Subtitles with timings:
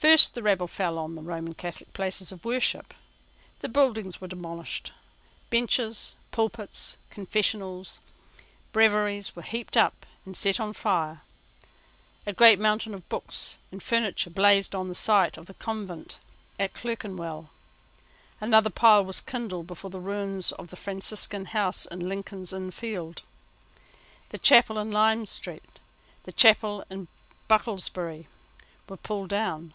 [0.00, 2.94] First the rabble fell on the Roman Catholic places of worship.
[3.58, 4.92] The buildings were demolished.
[5.50, 7.98] Benches, pulpits, confessionals,
[8.70, 11.22] breviaries were heaped up and set on fire.
[12.28, 16.20] A great mountain of books and furniture blazed on the site of the convent
[16.60, 17.50] at Clerkenwell.
[18.40, 23.24] Another pile was kindled before the ruins of the Franciscan house in Lincoln's Inn Fields.
[24.28, 25.80] The chapel in Lime Street,
[26.22, 27.08] the chapel in
[27.48, 28.26] Bucklersbury,
[28.88, 29.74] were pulled down.